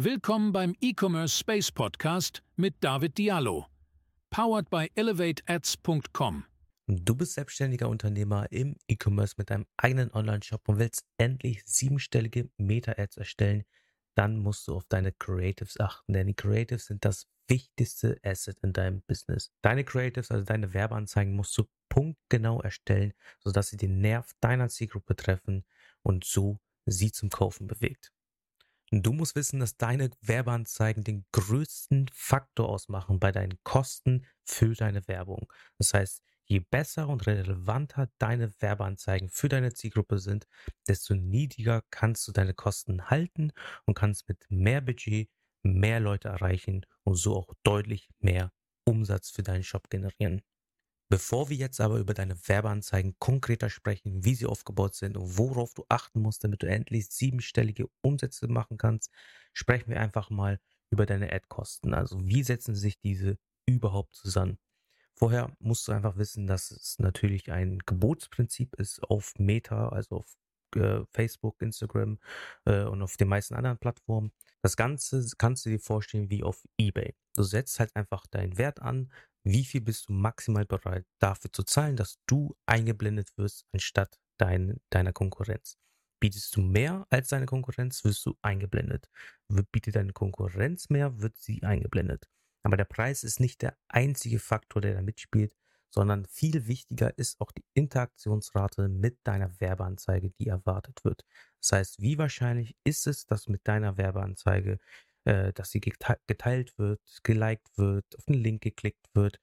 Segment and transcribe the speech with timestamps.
[0.00, 3.66] Willkommen beim E-Commerce Space Podcast mit David Diallo.
[4.30, 6.44] Powered by ElevateAds.com.
[6.86, 13.16] Du bist selbstständiger Unternehmer im E-Commerce mit deinem eigenen Online-Shop und willst endlich siebenstellige Meta-Ads
[13.16, 13.64] erstellen,
[14.14, 18.72] dann musst du auf deine Creatives achten, denn die Creatives sind das wichtigste Asset in
[18.72, 19.50] deinem Business.
[19.62, 25.16] Deine Creatives, also deine Werbeanzeigen, musst du punktgenau erstellen, sodass sie den Nerv deiner Zielgruppe
[25.16, 25.64] treffen
[26.02, 28.12] und so sie zum Kaufen bewegt.
[28.90, 35.06] Du musst wissen, dass deine Werbeanzeigen den größten Faktor ausmachen bei deinen Kosten für deine
[35.08, 35.52] Werbung.
[35.76, 40.46] Das heißt, je besser und relevanter deine Werbeanzeigen für deine Zielgruppe sind,
[40.88, 43.52] desto niedriger kannst du deine Kosten halten
[43.84, 45.28] und kannst mit mehr Budget
[45.62, 48.52] mehr Leute erreichen und so auch deutlich mehr
[48.84, 50.40] Umsatz für deinen Shop generieren.
[51.10, 55.72] Bevor wir jetzt aber über deine Werbeanzeigen konkreter sprechen, wie sie aufgebaut sind und worauf
[55.72, 59.10] du achten musst, damit du endlich siebenstellige Umsätze machen kannst,
[59.54, 61.94] sprechen wir einfach mal über deine Ad-Kosten.
[61.94, 64.58] Also wie setzen sich diese überhaupt zusammen?
[65.14, 70.36] Vorher musst du einfach wissen, dass es natürlich ein Gebotsprinzip ist auf Meta, also auf
[70.76, 72.18] äh, Facebook, Instagram
[72.66, 74.32] äh, und auf den meisten anderen Plattformen.
[74.62, 77.14] Das Ganze kannst du dir vorstellen wie auf eBay.
[77.34, 79.10] Du setzt halt einfach deinen Wert an,
[79.44, 84.80] wie viel bist du maximal bereit dafür zu zahlen, dass du eingeblendet wirst anstatt dein,
[84.90, 85.76] deiner Konkurrenz.
[86.20, 89.08] Bietest du mehr als deine Konkurrenz, wirst du eingeblendet.
[89.70, 92.28] Bietet deine Konkurrenz mehr, wird sie eingeblendet.
[92.64, 95.54] Aber der Preis ist nicht der einzige Faktor, der da mitspielt,
[95.90, 101.24] sondern viel wichtiger ist auch die Interaktionsrate mit deiner Werbeanzeige, die erwartet wird.
[101.60, 104.78] Das heißt, wie wahrscheinlich ist es, dass mit deiner Werbeanzeige
[105.28, 109.38] äh, dass sie geteilt wird, geliked wird, auf den Link geklickt wird,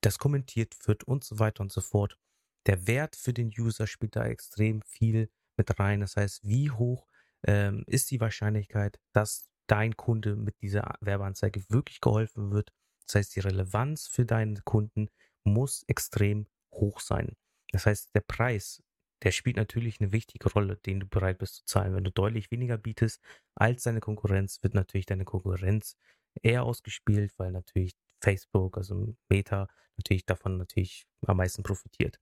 [0.00, 2.18] das kommentiert wird und so weiter und so fort.
[2.66, 6.00] Der Wert für den User spielt da extrem viel mit rein.
[6.00, 7.06] Das heißt, wie hoch
[7.46, 12.72] ähm, ist die Wahrscheinlichkeit, dass dein Kunde mit dieser Werbeanzeige wirklich geholfen wird?
[13.06, 15.10] Das heißt, die Relevanz für deinen Kunden
[15.44, 17.36] muss extrem hoch sein.
[17.70, 18.82] Das heißt, der Preis
[19.22, 21.94] der spielt natürlich eine wichtige Rolle, den du bereit bist zu zahlen.
[21.94, 23.20] Wenn du deutlich weniger bietest
[23.54, 25.96] als deine Konkurrenz, wird natürlich deine Konkurrenz
[26.42, 32.20] eher ausgespielt, weil natürlich Facebook, also Meta, natürlich davon natürlich am meisten profitiert.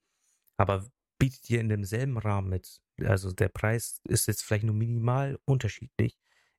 [0.56, 5.38] Aber bietet dir in demselben Rahmen mit, also der Preis ist jetzt vielleicht nur minimal
[5.44, 6.18] unterschiedlich,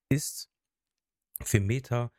[0.10, 0.50] ist
[1.42, 2.12] für Meta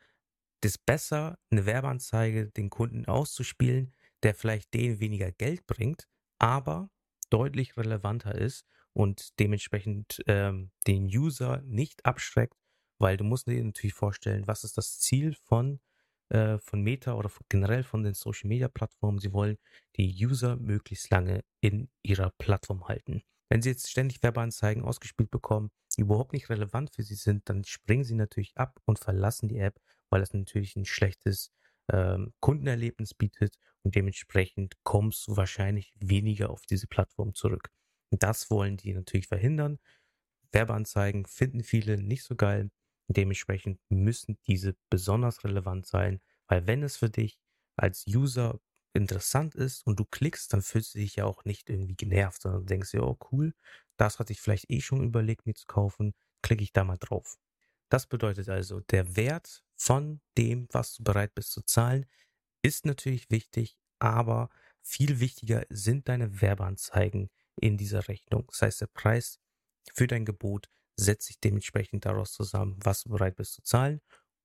[0.61, 3.93] das besser, eine Werbeanzeige den Kunden auszuspielen,
[4.23, 6.89] der vielleicht denen weniger Geld bringt, aber
[7.29, 12.55] deutlich relevanter ist und dementsprechend ähm, den User nicht abschreckt,
[12.97, 15.79] weil du musst dir natürlich vorstellen, was ist das Ziel von,
[16.29, 19.19] äh, von Meta oder generell von den Social Media Plattformen.
[19.19, 19.57] Sie wollen
[19.95, 23.23] die User möglichst lange in ihrer Plattform halten.
[23.49, 27.63] Wenn sie jetzt ständig Werbeanzeigen ausgespielt bekommen, die überhaupt nicht relevant für sie sind, dann
[27.63, 29.79] springen sie natürlich ab und verlassen die App,
[30.09, 31.51] weil das natürlich ein schlechtes
[31.91, 37.69] ähm, Kundenerlebnis bietet und dementsprechend kommst du wahrscheinlich weniger auf diese Plattform zurück.
[38.11, 39.79] Und das wollen die natürlich verhindern.
[40.51, 42.71] Werbeanzeigen finden viele nicht so geil.
[43.07, 47.39] Dementsprechend müssen diese besonders relevant sein, weil wenn es für dich
[47.75, 48.59] als User
[48.93, 52.65] interessant ist und du klickst, dann fühlst du dich ja auch nicht irgendwie genervt, sondern
[52.65, 53.53] denkst dir, oh cool,
[53.97, 57.37] das hatte ich vielleicht eh schon überlegt, mir zu kaufen, klicke ich da mal drauf.
[57.89, 62.05] Das bedeutet also, der Wert von dem, was du bereit bist zu zahlen,
[62.61, 64.49] ist natürlich wichtig, aber
[64.81, 68.45] viel wichtiger sind deine Werbeanzeigen in dieser Rechnung.
[68.47, 69.39] Das heißt, der Preis
[69.93, 74.01] für dein Gebot setzt sich dementsprechend daraus zusammen, was du bereit bist zu zahlen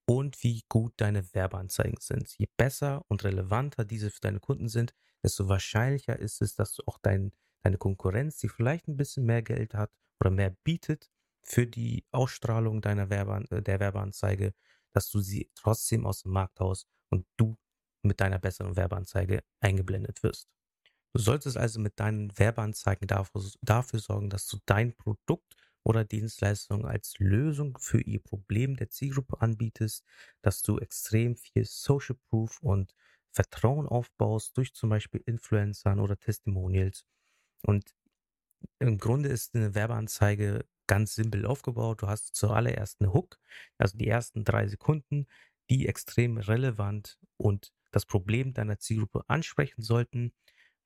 [0.07, 2.33] und wie gut deine Werbeanzeigen sind.
[2.39, 6.83] Je besser und relevanter diese für deine Kunden sind, desto wahrscheinlicher ist es, dass du
[6.87, 9.91] auch dein, deine Konkurrenz, die vielleicht ein bisschen mehr Geld hat
[10.21, 11.11] oder mehr bietet,
[11.43, 14.55] für die Ausstrahlung deiner Werbe, der Werbeanzeige,
[14.95, 17.57] dass du sie trotzdem aus dem Markt haust und du
[18.03, 20.49] mit deiner besseren Werbeanzeige eingeblendet wirst.
[21.15, 26.87] Du solltest also mit deinen Werbeanzeigen dafür, dafür sorgen, dass du dein Produkt oder Dienstleistung
[26.87, 30.05] als Lösung für ihr Problem der Zielgruppe anbietest,
[30.43, 32.95] dass du extrem viel Social Proof und
[33.31, 37.05] Vertrauen aufbaust durch zum Beispiel Influencern oder Testimonials.
[37.63, 37.95] Und
[38.79, 42.03] im Grunde ist eine Werbeanzeige ganz simpel aufgebaut.
[42.03, 43.39] Du hast zuallererst eine Hook,
[43.79, 45.27] also die ersten drei Sekunden,
[45.71, 50.33] die extrem relevant und das Problem deiner Zielgruppe ansprechen sollten.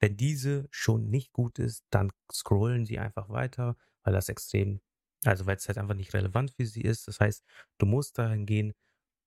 [0.00, 4.80] Wenn diese schon nicht gut ist, dann scrollen sie einfach weiter, weil das extrem,
[5.24, 7.08] also weil es halt einfach nicht relevant für sie ist.
[7.08, 7.44] Das heißt,
[7.78, 8.74] du musst dahin gehen,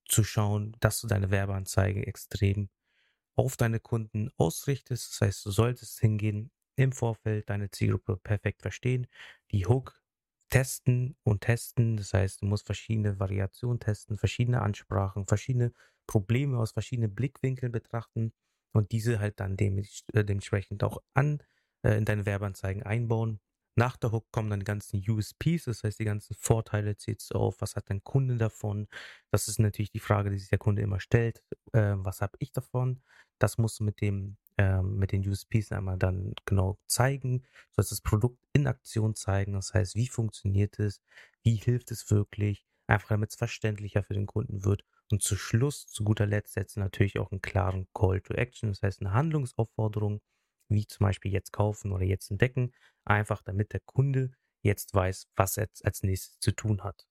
[0.06, 2.70] zu schauen, dass du deine Werbeanzeige extrem
[3.36, 5.12] auf deine Kunden ausrichtest.
[5.12, 9.08] Das heißt, du solltest hingehen, im Vorfeld deine Zielgruppe perfekt verstehen,
[9.52, 10.01] die Hook
[10.52, 11.98] testen und testen.
[11.98, 15.74] Das heißt, du musst verschiedene Variationen testen, verschiedene Ansprachen, verschiedene
[16.06, 18.34] Probleme aus verschiedenen Blickwinkeln betrachten
[18.74, 21.42] und diese halt dann äh, dementsprechend auch an
[21.84, 23.40] äh, in deine Werbeanzeigen einbauen.
[23.78, 27.38] Nach der Hook kommen dann die ganzen USPs, das heißt die ganzen Vorteile zählst du
[27.38, 28.88] auf, was hat dein Kunde davon?
[29.32, 31.42] Das ist natürlich die Frage, die sich der Kunde immer stellt.
[31.72, 33.02] Äh, was habe ich davon?
[33.40, 37.40] Das musst du mit dem ähm, mit den USPs einmal dann genau zeigen.
[37.40, 41.02] Du sollst das Produkt in Aktion zeigen, das heißt, wie funktioniert es,
[41.44, 44.84] wie hilft es wirklich, einfach damit es verständlicher für den Kunden wird.
[45.12, 48.82] Und zu Schluss, zu guter Letzt, setzt natürlich auch einen klaren Call to Action, das
[48.82, 50.22] heißt eine Handlungsaufforderung,
[50.70, 52.72] wie zum Beispiel jetzt kaufen oder jetzt entdecken,
[53.04, 54.32] einfach damit der Kunde
[54.62, 57.08] jetzt weiß, was er als nächstes zu tun hat.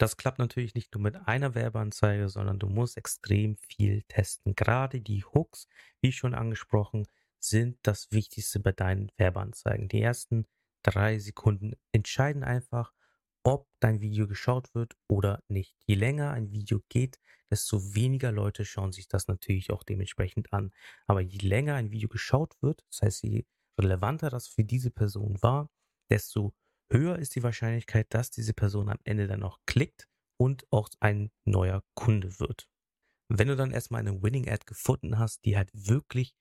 [0.00, 4.54] Das klappt natürlich nicht nur mit einer Werbeanzeige, sondern du musst extrem viel testen.
[4.54, 5.68] Gerade die Hooks,
[6.00, 7.06] wie schon angesprochen,
[7.38, 9.88] sind das Wichtigste bei deinen Werbeanzeigen.
[9.88, 10.46] Die ersten
[10.82, 12.94] drei Sekunden entscheiden einfach,
[13.42, 15.76] ob dein Video geschaut wird oder nicht.
[15.84, 17.20] Je länger ein Video geht,
[17.50, 20.72] desto weniger Leute schauen sich das natürlich auch dementsprechend an.
[21.08, 23.44] Aber je länger ein Video geschaut wird, das heißt, je
[23.78, 25.68] relevanter das für diese Person war,
[26.08, 26.54] desto
[26.90, 31.30] höher ist die Wahrscheinlichkeit, dass diese Person am Ende dann auch klickt und auch ein
[31.44, 32.68] neuer Kunde wird.
[33.28, 36.34] Wenn du dann erstmal eine Winning Ad gefunden hast, die halt wirklich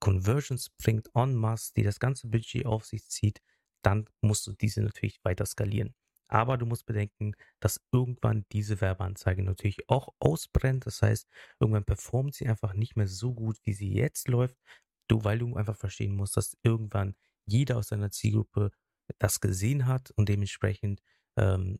[0.00, 3.40] Conversions bringt en masse, die das ganze Budget auf sich zieht,
[3.82, 5.94] dann musst du diese natürlich weiter skalieren.
[6.28, 10.86] Aber du musst bedenken, dass irgendwann diese Werbeanzeige natürlich auch ausbrennt.
[10.86, 11.28] Das heißt,
[11.60, 14.56] irgendwann performt sie einfach nicht mehr so gut, wie sie jetzt läuft.
[15.08, 17.14] Du, weil du einfach verstehen musst, dass irgendwann
[17.46, 18.70] jeder aus deiner Zielgruppe
[19.18, 21.00] das gesehen hat und dementsprechend
[21.36, 21.78] ähm,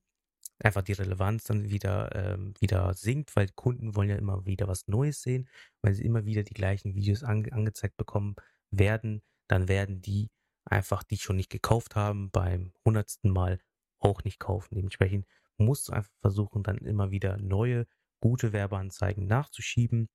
[0.59, 4.87] einfach die Relevanz dann wieder, ähm, wieder sinkt, weil Kunden wollen ja immer wieder was
[4.89, 5.49] Neues sehen.
[5.83, 8.37] Wenn sie immer wieder die gleichen Videos ange angezeigt bekommen
[8.71, 10.31] werden, dann werden die
[10.65, 13.61] einfach, die schon nicht gekauft haben, beim hundertsten Mal
[13.99, 14.75] auch nicht kaufen.
[14.75, 15.27] Dementsprechend
[15.57, 17.87] musst du einfach versuchen, dann immer wieder neue,
[18.21, 20.09] gute Werbeanzeigen nachzuschieben,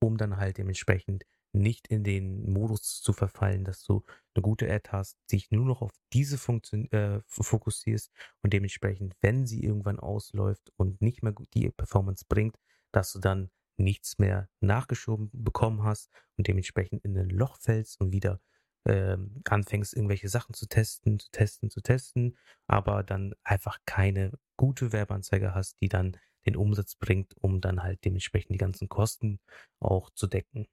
[0.00, 4.02] um dann halt dementsprechend nicht in den Modus zu verfallen, dass du
[4.34, 8.10] eine gute Ad hast, dich nur noch auf diese Funktion äh, fokussierst
[8.42, 12.56] und dementsprechend, wenn sie irgendwann ausläuft und nicht mehr die Performance bringt,
[12.92, 18.12] dass du dann nichts mehr nachgeschoben bekommen hast und dementsprechend in ein Loch fällst und
[18.12, 18.40] wieder
[18.84, 19.16] äh,
[19.48, 25.54] anfängst, irgendwelche Sachen zu testen, zu testen, zu testen, aber dann einfach keine gute Werbeanzeige
[25.54, 26.16] hast, die dann
[26.46, 29.38] den Umsatz bringt, um dann halt dementsprechend die ganzen Kosten
[29.78, 30.66] auch zu decken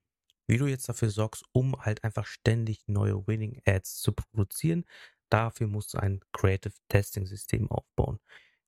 [0.50, 4.84] wie du jetzt dafür sorgst, um halt einfach ständig neue Winning Ads zu produzieren.
[5.30, 8.20] Dafür musst du ein Creative Testing System aufbauen.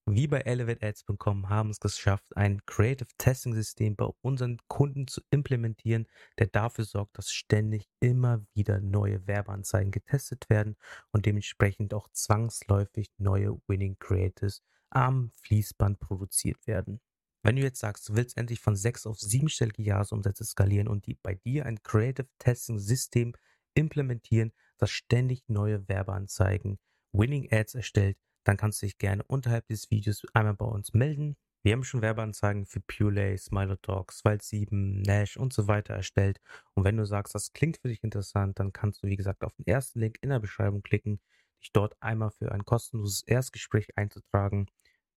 [0.06, 6.08] Wir bei ElevateAds.com haben es geschafft, ein Creative Testing System bei unseren Kunden zu implementieren,
[6.38, 10.76] der dafür sorgt, dass ständig immer wieder neue Werbeanzeigen getestet werden
[11.12, 14.62] und dementsprechend auch zwangsläufig neue Winning Creatives
[14.92, 17.02] am Fließband produziert werden.
[17.44, 21.16] Wenn du jetzt sagst, du willst endlich von sechs auf siebenstellige Jahresumsätze skalieren und die
[21.16, 23.34] bei dir ein Creative Testing System
[23.74, 26.78] implementieren, das ständig neue Werbeanzeigen,
[27.12, 31.36] Winning Ads erstellt, dann kannst du dich gerne unterhalb des Videos einmal bei uns melden.
[31.64, 36.40] Wir haben schon Werbeanzeigen für Purelay, Smilotalk, Wald 7, Nash und so weiter erstellt.
[36.74, 39.54] Und wenn du sagst, das klingt für dich interessant, dann kannst du, wie gesagt, auf
[39.54, 41.20] den ersten Link in der Beschreibung klicken,
[41.62, 44.68] dich dort einmal für ein kostenloses Erstgespräch einzutragen.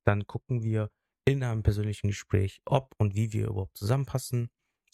[0.04, 0.90] Dann gucken wir,
[1.24, 4.50] in einem persönlichen Gespräch, ob und wie wir überhaupt zusammenpassen.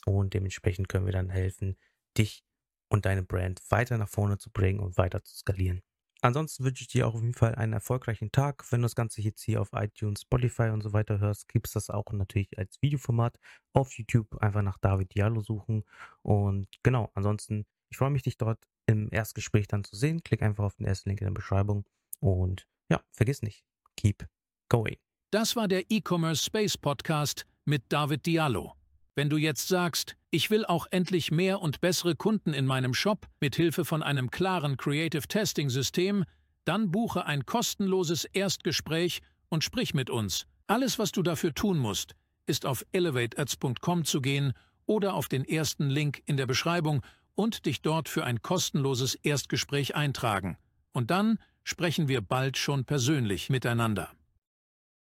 [0.06, 1.76] Und dementsprechend können wir dann helfen,
[2.16, 2.44] dich
[2.88, 5.82] und deine Brand weiter nach vorne zu bringen und weiter zu skalieren.
[6.22, 8.70] Ansonsten wünsche ich dir auch auf jeden Fall einen erfolgreichen Tag.
[8.70, 11.72] Wenn du das Ganze jetzt hier auf iTunes, Spotify und so weiter hörst, gibt es
[11.72, 13.38] das auch natürlich als Videoformat
[13.72, 14.36] auf YouTube.
[14.42, 15.84] Einfach nach David Diallo suchen.
[16.22, 20.22] Und genau, ansonsten, ich freue mich, dich dort im Erstgespräch dann zu sehen.
[20.22, 21.86] Klick einfach auf den ersten Link in der Beschreibung.
[22.20, 23.64] Und ja, vergiss nicht,
[23.96, 24.28] keep
[24.68, 24.98] going.
[25.32, 28.74] Das war der E-Commerce Space Podcast mit David Diallo.
[29.14, 33.28] Wenn du jetzt sagst, ich will auch endlich mehr und bessere Kunden in meinem Shop
[33.38, 36.24] mit Hilfe von einem klaren Creative Testing System,
[36.64, 40.46] dann buche ein kostenloses Erstgespräch und sprich mit uns.
[40.66, 44.52] Alles, was du dafür tun musst, ist auf elevateads.com zu gehen
[44.86, 47.02] oder auf den ersten Link in der Beschreibung
[47.36, 50.56] und dich dort für ein kostenloses Erstgespräch eintragen.
[50.90, 54.10] Und dann sprechen wir bald schon persönlich miteinander.